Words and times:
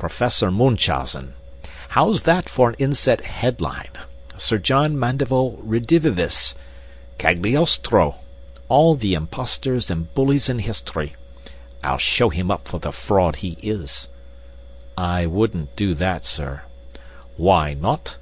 Professor 0.00 0.50
Munchausen 0.50 1.34
how's 1.90 2.24
that 2.24 2.48
for 2.48 2.70
an 2.70 2.74
inset 2.80 3.20
headline? 3.20 3.90
Sir 4.36 4.58
John 4.58 4.98
Mandeville 4.98 5.60
redivivus 5.64 6.54
Cagliostro 7.18 8.16
all 8.68 8.96
the 8.96 9.14
imposters 9.14 9.88
and 9.88 10.12
bullies 10.12 10.48
in 10.48 10.58
history. 10.58 11.14
I'll 11.84 11.98
show 11.98 12.30
him 12.30 12.50
up 12.50 12.66
for 12.66 12.80
the 12.80 12.90
fraud 12.90 13.36
he 13.46 13.58
is." 13.62 14.08
"I 14.98 15.26
wouldn't 15.26 15.76
do 15.76 15.94
that, 15.94 16.24
sir." 16.24 16.62
"Why 17.36 17.74
not?" 17.74 18.16